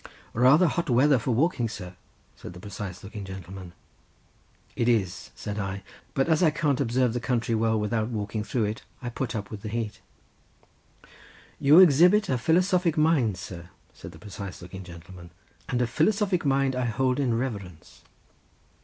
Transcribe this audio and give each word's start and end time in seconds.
"Rather 0.33 0.65
hot 0.65 0.89
weather 0.89 1.19
for 1.19 1.29
walking, 1.29 1.69
sir!" 1.69 1.95
said 2.35 2.53
the 2.53 2.59
precise 2.59 3.03
looking 3.03 3.23
gentleman. 3.23 3.71
"It 4.75 4.89
is," 4.89 5.29
said 5.35 5.59
I; 5.59 5.83
"but 6.15 6.27
as 6.27 6.41
I 6.41 6.49
can't 6.49 6.81
observe 6.81 7.13
the 7.13 7.19
country 7.19 7.53
well 7.53 7.79
without 7.79 8.07
walking 8.07 8.43
through 8.43 8.63
it 8.63 8.81
I 9.03 9.09
put 9.09 9.35
up 9.35 9.51
with 9.51 9.61
the 9.61 9.69
heat." 9.69 10.01
"You 11.59 11.77
exhibit 11.77 12.29
a 12.29 12.39
philosophic 12.39 12.97
mind, 12.97 13.37
sir," 13.37 13.69
said 13.93 14.11
the 14.11 14.17
precise 14.17 14.59
looking 14.63 14.83
gentleman—"and 14.83 15.79
a 15.79 15.85
philosophic 15.85 16.45
mind 16.45 16.75
I 16.75 16.85
hold 16.85 17.19
in 17.19 17.37
reverence." 17.37 18.01